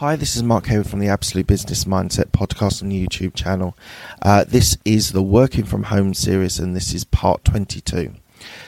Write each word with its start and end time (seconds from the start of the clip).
Hi, 0.00 0.16
this 0.16 0.34
is 0.34 0.42
Mark 0.42 0.64
Hayward 0.68 0.88
from 0.88 1.00
the 1.00 1.08
Absolute 1.08 1.46
Business 1.46 1.84
Mindset 1.84 2.30
podcast 2.30 2.80
and 2.80 2.90
YouTube 2.90 3.34
channel. 3.34 3.76
Uh, 4.22 4.44
this 4.44 4.78
is 4.86 5.12
the 5.12 5.20
Working 5.20 5.64
from 5.64 5.82
Home 5.82 6.14
series, 6.14 6.58
and 6.58 6.74
this 6.74 6.94
is 6.94 7.04
part 7.04 7.44
22. 7.44 8.14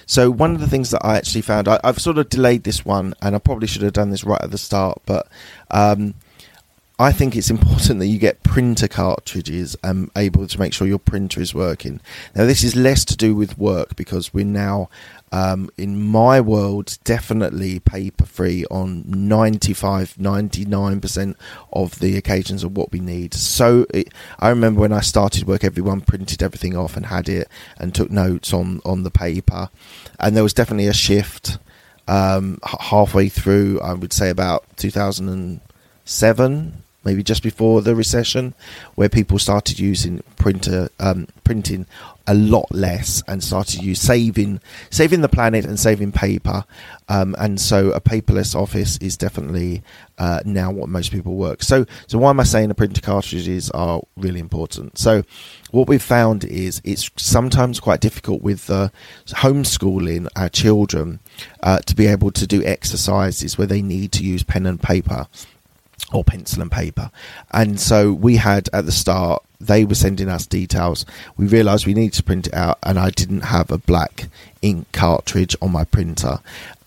So, 0.05 0.31
one 0.31 0.55
of 0.55 0.61
the 0.61 0.69
things 0.69 0.91
that 0.91 1.03
I 1.03 1.17
actually 1.17 1.41
found, 1.41 1.69
I, 1.69 1.81
have 1.85 2.01
sort 2.01 2.19
of 2.19 2.29
delayed 2.29 2.65
this 2.65 2.85
one, 2.85 3.15
and 3.23 3.35
I 3.35 3.39
probably 3.39 3.67
should 3.67 3.81
have 3.81 3.95
done 3.95 4.11
this 4.11 4.25
right 4.25 4.43
at 4.43 4.51
the 4.51 4.59
start, 4.59 5.01
but 5.07 5.27
um, 5.71 6.13
I 7.03 7.11
think 7.11 7.35
it's 7.35 7.51
important 7.51 7.99
that 7.99 8.07
you 8.07 8.21
get 8.21 8.45
printer 8.45 8.87
cartridges 8.87 9.75
and 9.83 10.09
able 10.15 10.47
to 10.47 10.61
make 10.61 10.73
sure 10.73 10.87
your 10.87 11.01
printer 11.01 11.41
is 11.41 11.53
working. 11.53 12.01
Now, 12.33 12.45
this 12.45 12.63
is 12.63 12.77
less 12.77 13.05
to 13.07 13.17
do 13.17 13.35
with 13.35 13.59
work 13.59 13.97
because 13.97 14.33
we're 14.33 14.45
now 14.45 14.89
um, 15.33 15.69
in 15.77 16.01
my 16.01 16.41
world, 16.41 16.99
definitely 17.03 17.81
paper 17.81 18.25
free 18.25 18.65
on 18.71 19.03
95, 19.05 20.15
99% 20.15 21.35
of 21.73 21.99
the 21.99 22.17
occasions 22.17 22.63
of 22.63 22.77
what 22.77 22.93
we 22.93 23.01
need. 23.01 23.35
So 23.35 23.85
it, 23.93 24.15
I 24.39 24.51
remember 24.51 24.83
when 24.83 24.93
I 24.93 25.01
started 25.01 25.45
work, 25.45 25.65
everyone 25.65 26.03
printed 26.03 26.41
everything 26.41 26.77
off 26.77 26.97
and 26.97 27.07
had 27.07 27.29
it 27.29 27.49
and 27.79 27.93
took 27.93 28.13
notes 28.13 28.53
on, 28.53 28.81
on 28.85 29.03
the 29.03 29.11
paper. 29.11 29.71
And 30.21 30.37
there 30.37 30.45
was 30.45 30.55
definitely 30.55 30.87
a 30.87 30.95
shift 30.95 31.59
um, 32.07 32.61
halfway 32.63 33.29
through, 33.29 33.81
I 33.81 33.93
would 33.93 34.13
say 34.13 34.31
about 34.31 34.65
2007 34.77 36.83
maybe 37.05 37.23
just 37.23 37.43
before 37.43 37.83
the 37.83 37.95
recession, 37.95 38.55
where 38.95 39.09
people 39.09 39.39
started 39.39 39.79
using 39.79 40.23
printer 40.37 40.89
um, 40.99 41.27
printing 41.45 41.87
a 42.27 42.35
lot 42.35 42.71
less 42.71 43.23
and 43.27 43.43
started 43.43 43.83
use 43.83 44.01
saving 44.01 44.61
saving 44.91 45.23
the 45.23 45.29
planet 45.29 45.65
and 45.65 45.79
saving 45.79 46.13
paper. 46.13 46.65
Um, 47.09 47.35
and 47.39 47.61
so 47.61 47.91
a 47.91 48.01
paperless 48.01 48.55
office 48.55 48.97
is 48.99 49.17
definitely 49.17 49.83
uh, 50.19 50.41
now 50.45 50.71
what 50.71 50.89
most 50.89 51.11
people 51.13 51.35
work. 51.35 51.63
So 51.63 51.85
so 52.07 52.19
why 52.19 52.31
am 52.31 52.41
I 52.41 52.45
saying 52.45 52.69
the 52.69 52.75
printer 52.75 53.01
cartridges 53.01 53.71
are 53.71 54.03
really 54.17 54.41
important? 54.41 54.99
So 54.99 55.25
what 55.71 55.89
we've 55.89 56.03
found 56.03 56.45
is 56.45 56.81
it's 56.85 57.11
sometimes 57.17 57.81
quite 57.81 58.01
difficult 58.01 58.43
with 58.43 58.71
uh, 58.71 58.89
homeschooling 59.27 60.29
our 60.37 60.49
children 60.49 61.21
uh, 61.63 61.79
to 61.81 61.95
be 61.95 62.07
able 62.07 62.31
to 62.33 62.47
do 62.47 62.65
exercises 62.65 63.59
where 63.59 63.67
they 63.67 63.83
need 63.83 64.13
to 64.13 64.25
use 64.25 64.43
pen 64.43 64.67
and 64.67 64.81
paper 64.81 65.27
or 66.13 66.25
pencil 66.25 66.63
and 66.63 66.71
paper. 66.71 67.11
And 67.53 67.81
so 67.81 68.13
we 68.13 68.37
had 68.37 68.69
at 68.73 68.87
the 68.87 68.93
start, 68.93 69.45
they 69.67 69.85
were 69.85 69.95
sending 69.95 70.29
us 70.29 70.47
details. 70.47 71.07
We 71.37 71.47
realised 71.47 71.87
we 71.87 71.95
needed 71.95 72.15
to 72.15 72.23
print 72.23 72.49
it 72.49 72.55
out, 72.55 72.79
and 72.83 72.99
I 72.99 73.11
didn't 73.11 73.43
have 73.43 73.71
a 73.71 73.79
black 73.79 74.29
ink 74.61 74.87
cartridge 74.93 75.57
on 75.63 75.73
my 75.73 75.85
printer. 75.85 76.41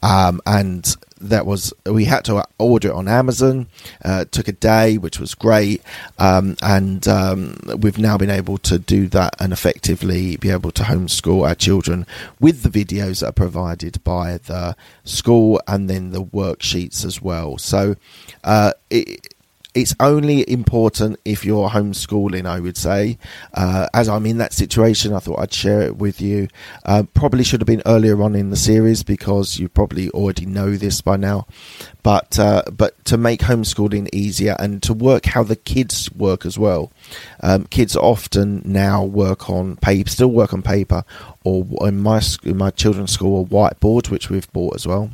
Um, 0.04 0.42
and 0.46 0.96
that 1.20 1.46
was 1.46 1.74
we 1.86 2.06
had 2.06 2.26
to 2.26 2.46
order 2.60 2.90
it 2.90 2.94
on 2.94 3.08
Amazon. 3.08 3.68
Uh, 4.04 4.26
took 4.26 4.48
a 4.48 4.52
day, 4.52 4.98
which 4.98 5.20
was 5.20 5.34
great, 5.34 5.82
um, 6.20 6.56
and 6.62 7.08
um, 7.08 7.58
we've 7.80 7.98
now 7.98 8.18
been 8.18 8.30
able 8.30 8.58
to 8.60 8.78
do 8.78 9.08
that 9.08 9.36
and 9.40 9.54
effectively 9.54 10.36
be 10.38 10.50
able 10.50 10.72
to 10.72 10.84
homeschool 10.84 11.48
our 11.48 11.56
children 11.56 12.06
with 12.40 12.64
the 12.64 12.70
videos 12.70 13.22
that 13.22 13.30
are 13.30 13.32
provided 13.32 14.04
by 14.04 14.38
the 14.38 14.76
school 15.04 15.62
and 15.68 15.90
then 15.90 16.12
the 16.12 16.24
worksheets 16.24 17.06
as 17.06 17.22
well. 17.22 17.58
So 17.58 17.96
uh, 18.44 18.74
it, 18.90 19.35
it's 19.76 19.94
only 20.00 20.50
important 20.50 21.20
if 21.26 21.46
you're 21.46 21.70
homeschooling, 21.70 22.46
I 22.46 22.62
would 22.62 22.78
say. 22.78 23.18
Uh, 23.54 23.88
as 23.94 24.08
I'm 24.08 24.26
in 24.26 24.38
that 24.38 24.54
situation, 24.54 25.14
I 25.14 25.20
thought 25.20 25.40
I'd 25.40 25.54
share 25.54 25.82
it 25.82 25.98
with 25.98 26.22
you. 26.22 26.48
Uh, 26.86 27.04
probably 27.14 27.44
should 27.44 27.60
have 27.60 27.68
been 27.68 27.84
earlier 27.86 28.24
on 28.24 28.36
in 28.36 28.52
the 28.52 28.56
series 28.56 29.04
because 29.04 29.60
you 29.60 29.68
probably 29.68 30.10
already 30.12 30.46
know 30.46 30.76
this 30.78 31.02
by 31.02 31.18
now. 31.18 31.46
But 32.04 32.40
uh, 32.40 32.64
but 32.72 33.04
to 33.06 33.18
make 33.18 33.42
homeschooling 33.42 34.08
easier 34.14 34.56
and 34.60 34.82
to 34.84 34.94
work 34.94 35.26
how 35.26 35.44
the 35.44 35.58
kids 35.58 36.10
work 36.14 36.46
as 36.46 36.58
well. 36.58 36.94
Um, 37.42 37.66
kids 37.66 37.98
often 37.98 38.62
now 38.64 39.04
work 39.04 39.50
on 39.50 39.76
paper, 39.78 40.10
still 40.10 40.32
work 40.32 40.54
on 40.54 40.62
paper, 40.62 41.04
or 41.44 41.66
in 41.82 42.00
my 42.00 42.22
in 42.44 42.58
my 42.58 42.70
children's 42.70 43.12
school, 43.12 43.42
a 43.42 43.46
whiteboard, 43.46 44.10
which 44.10 44.30
we've 44.30 44.52
bought 44.54 44.76
as 44.76 44.88
well. 44.88 45.12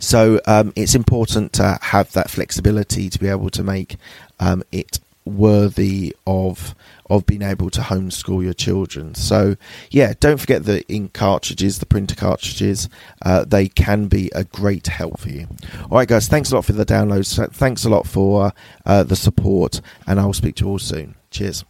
So 0.00 0.40
um, 0.46 0.72
it's 0.76 0.94
important 0.94 1.52
to 1.54 1.78
have 1.80 2.12
that 2.12 2.30
flexibility 2.30 3.08
to 3.10 3.18
be 3.18 3.28
able 3.28 3.50
to 3.50 3.62
make 3.62 3.96
um, 4.40 4.62
it 4.72 5.00
worthy 5.24 6.14
of 6.26 6.74
of 7.08 7.26
being 7.26 7.42
able 7.42 7.68
to 7.68 7.80
homeschool 7.80 8.42
your 8.42 8.54
children. 8.54 9.14
So 9.14 9.56
yeah, 9.90 10.14
don't 10.18 10.38
forget 10.38 10.64
the 10.64 10.86
ink 10.88 11.12
cartridges, 11.12 11.78
the 11.78 11.86
printer 11.86 12.14
cartridges. 12.14 12.88
Uh, 13.20 13.44
they 13.44 13.68
can 13.68 14.06
be 14.08 14.30
a 14.34 14.44
great 14.44 14.86
help 14.86 15.20
for 15.20 15.28
you. 15.28 15.46
All 15.90 15.98
right, 15.98 16.08
guys. 16.08 16.28
Thanks 16.28 16.50
a 16.50 16.54
lot 16.54 16.64
for 16.64 16.72
the 16.72 16.86
downloads. 16.86 17.52
Thanks 17.52 17.84
a 17.84 17.90
lot 17.90 18.06
for 18.06 18.52
uh, 18.86 19.04
the 19.04 19.16
support, 19.16 19.80
and 20.06 20.18
I 20.18 20.24
will 20.24 20.32
speak 20.32 20.56
to 20.56 20.64
you 20.64 20.70
all 20.70 20.78
soon. 20.78 21.14
Cheers. 21.30 21.64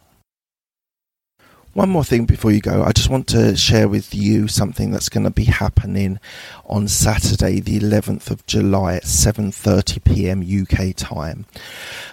One 1.73 1.89
more 1.89 2.03
thing 2.03 2.25
before 2.25 2.51
you 2.51 2.61
go, 2.61 2.83
I 2.83 2.91
just 2.91 3.09
want 3.09 3.25
to 3.29 3.57
share 3.57 3.87
with 3.87 4.13
you 4.13 4.47
something 4.47 4.91
that's 4.91 5.09
going 5.09 5.23
to 5.23 5.31
be 5.31 5.45
happening 5.45 6.19
on 6.65 6.87
Saturday, 6.87 7.59
the 7.59 7.79
11th 7.79 8.29
of 8.29 8.45
July 8.45 8.95
at 8.97 9.05
7:30 9.05 10.03
p.m. 10.03 10.43
UK 10.43 10.95
time. 10.95 11.45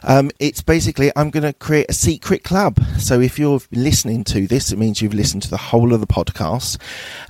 Um, 0.02 0.30
it's 0.38 0.62
basically 0.62 1.12
I'm 1.14 1.28
going 1.28 1.42
to 1.42 1.52
create 1.52 1.90
a 1.90 1.92
secret 1.92 2.42
club. 2.42 2.82
So 2.98 3.20
if 3.20 3.38
you're 3.38 3.60
listening 3.70 4.24
to 4.24 4.46
this, 4.46 4.72
it 4.72 4.78
means 4.78 5.02
you've 5.02 5.12
listened 5.12 5.42
to 5.42 5.50
the 5.50 5.58
whole 5.58 5.92
of 5.92 6.00
the 6.00 6.06
podcast, 6.06 6.78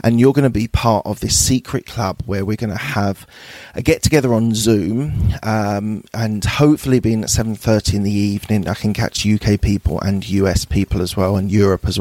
and 0.05 0.21
you're 0.21 0.33
going 0.33 0.45
to 0.45 0.51
be 0.51 0.69
part 0.69 1.05
of 1.07 1.19
this 1.19 1.37
secret 1.37 1.85
club 1.85 2.23
where 2.27 2.45
we're 2.45 2.57
going 2.57 2.71
to 2.71 2.77
have 2.77 3.27
a 3.75 3.83
get 3.83 4.05
together 4.05 4.33
on 4.33 4.55
Zoom, 4.55 5.35
um, 5.43 6.05
and 6.15 6.45
hopefully 6.45 7.01
being 7.01 7.25
at 7.25 7.29
7:30 7.29 7.95
in 7.95 8.03
the 8.05 8.13
evening, 8.13 8.69
I 8.69 8.75
can 8.75 8.93
catch 8.93 9.27
UK 9.27 9.61
people 9.61 10.01
and 10.01 10.29
US 10.31 10.65
people 10.65 11.03
as 11.03 11.17
well, 11.17 11.37
and 11.37 11.51
Europe 11.51 11.87
as 11.87 11.99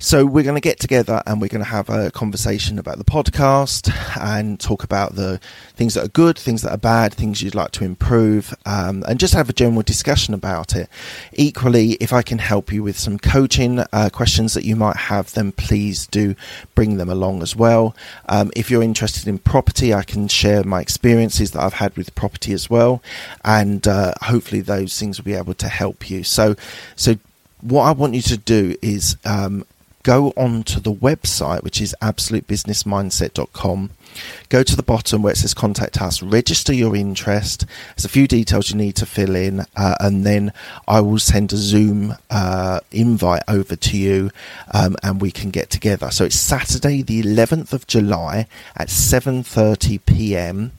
So 0.00 0.24
we're 0.24 0.44
going 0.44 0.54
to 0.54 0.60
get 0.60 0.78
together 0.78 1.20
and 1.26 1.40
we're 1.40 1.48
going 1.48 1.64
to 1.64 1.70
have 1.70 1.90
a 1.90 2.12
conversation 2.12 2.78
about 2.78 2.98
the 2.98 3.04
podcast 3.04 3.92
and 4.20 4.60
talk 4.60 4.84
about 4.84 5.16
the 5.16 5.40
things 5.74 5.94
that 5.94 6.04
are 6.04 6.08
good, 6.08 6.38
things 6.38 6.62
that 6.62 6.70
are 6.70 6.78
bad, 6.78 7.12
things 7.12 7.42
you'd 7.42 7.56
like 7.56 7.72
to 7.72 7.84
improve, 7.84 8.54
um, 8.64 9.02
and 9.08 9.18
just 9.18 9.34
have 9.34 9.50
a 9.50 9.52
general 9.52 9.82
discussion 9.82 10.34
about 10.34 10.76
it. 10.76 10.88
Equally, 11.32 11.92
if 11.94 12.12
I 12.12 12.22
can 12.22 12.38
help 12.38 12.72
you 12.72 12.84
with 12.84 12.96
some 12.96 13.18
coaching 13.18 13.80
uh, 13.92 14.08
questions 14.12 14.54
that 14.54 14.64
you 14.64 14.76
might 14.76 14.96
have, 14.96 15.34
then 15.34 15.50
please 15.50 16.06
do 16.06 16.36
bring 16.76 16.96
them 16.96 17.10
along 17.10 17.42
as 17.42 17.56
well. 17.56 17.96
Um, 18.28 18.52
if 18.54 18.70
you're 18.70 18.84
interested 18.84 19.26
in 19.26 19.38
property, 19.38 19.92
I 19.92 20.04
can 20.04 20.28
share 20.28 20.62
my 20.62 20.80
experiences 20.80 21.50
that 21.50 21.62
I've 21.62 21.74
had 21.74 21.96
with 21.96 22.14
property 22.14 22.52
as 22.52 22.70
well, 22.70 23.02
and 23.44 23.86
uh, 23.88 24.14
hopefully 24.22 24.60
those 24.60 24.96
things 24.96 25.18
will 25.18 25.24
be 25.24 25.34
able 25.34 25.54
to 25.54 25.68
help 25.68 26.08
you. 26.08 26.22
So, 26.22 26.54
so 26.94 27.16
what 27.60 27.84
I 27.84 27.92
want 27.92 28.14
you 28.14 28.22
to 28.22 28.36
do 28.36 28.76
is 28.82 29.16
um, 29.24 29.64
go 30.02 30.32
on 30.36 30.62
to 30.64 30.80
the 30.80 30.92
website, 30.92 31.62
which 31.62 31.80
is 31.80 31.94
absolutebusinessmindset.com. 32.00 33.90
Go 34.48 34.62
to 34.62 34.74
the 34.74 34.82
bottom 34.82 35.22
where 35.22 35.32
it 35.32 35.36
says 35.36 35.54
contact 35.54 36.00
us, 36.00 36.22
register 36.22 36.72
your 36.72 36.96
interest. 36.96 37.66
There's 37.94 38.04
a 38.04 38.08
few 38.08 38.26
details 38.26 38.70
you 38.70 38.76
need 38.76 38.96
to 38.96 39.06
fill 39.06 39.36
in, 39.36 39.66
uh, 39.76 39.94
and 40.00 40.24
then 40.24 40.52
I 40.88 41.00
will 41.00 41.18
send 41.18 41.52
a 41.52 41.56
Zoom 41.56 42.14
uh, 42.30 42.80
invite 42.90 43.42
over 43.48 43.76
to 43.76 43.96
you 43.96 44.30
um, 44.72 44.96
and 45.02 45.20
we 45.20 45.30
can 45.30 45.50
get 45.50 45.70
together. 45.70 46.10
So 46.10 46.24
it's 46.24 46.36
Saturday, 46.36 47.02
the 47.02 47.22
11th 47.22 47.72
of 47.72 47.86
July 47.86 48.46
at 48.76 48.88
7.30 48.88 50.00
p.m 50.06 50.72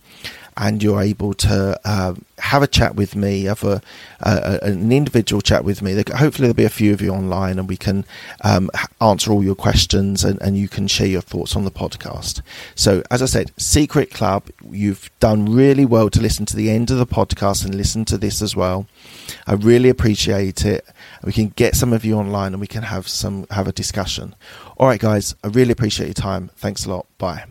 and 0.60 0.84
you're 0.84 1.02
able 1.02 1.34
to 1.34 1.80
uh, 1.86 2.14
have 2.38 2.62
a 2.62 2.68
chat 2.68 2.96
with 2.96 3.16
me, 3.16 3.46
have 3.46 3.64
a, 3.64 3.82
an 4.20 4.92
individual 4.92 5.42
chat 5.42 5.64
with 5.64 5.82
me. 5.82 5.94
Hopefully, 5.94 6.48
there'll 6.48 6.54
be 6.54 6.66
a 6.66 6.70
few 6.70 6.92
of 6.92 7.02
you 7.02 7.12
online, 7.12 7.58
and 7.58 7.68
we 7.68 7.78
can 7.78 8.06
um, 8.42 8.70
answer 9.00 9.32
all 9.32 9.42
your 9.42 9.56
questions, 9.56 10.26
and, 10.26 10.40
and 10.42 10.58
you 10.58 10.68
can 10.68 10.88
share 10.88 11.08
your 11.08 11.22
thoughts 11.22 11.56
on 11.56 11.64
the 11.64 11.72
podcast. 11.72 12.42
So, 12.76 13.02
as 13.10 13.22
I 13.22 13.26
said, 13.26 13.54
Secret 13.56 14.12
Club, 14.12 14.50
you've 14.70 15.10
done 15.22 15.46
really 15.46 15.86
well 15.86 16.10
to 16.10 16.22
listen 16.22 16.46
to 16.48 16.58
the 16.58 16.70
end 16.70 16.92
of 16.92 16.98
the 16.98 17.08
podcast 17.08 17.64
and 17.64 17.74
listen 17.74 18.04
to 18.06 18.18
this 18.18 18.42
as 18.42 18.54
well. 18.54 18.86
I 19.48 19.54
really 19.54 19.88
appreciate 19.88 20.66
it. 20.66 20.86
We 21.24 21.32
can 21.32 21.50
get 21.50 21.76
some 21.76 21.94
of 21.94 22.04
you 22.04 22.16
online, 22.16 22.52
and 22.54 22.60
we 22.60 22.68
can 22.68 22.84
have 22.84 23.08
some 23.08 23.48
have 23.52 23.68
a 23.70 23.72
discussion. 23.72 24.36
All 24.76 24.88
right, 24.88 25.00
guys, 25.00 25.36
I 25.42 25.48
really 25.48 25.72
appreciate 25.72 26.08
your 26.08 26.14
time. 26.16 26.50
Thanks 26.58 26.86
a 26.86 26.90
lot. 26.90 27.06
Bye. 27.18 27.46